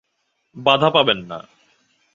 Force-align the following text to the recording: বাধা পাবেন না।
বাধা 0.55 0.89
পাবেন 0.89 1.19
না। 1.25 1.39